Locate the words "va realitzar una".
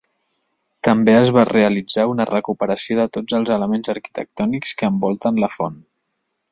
1.35-2.27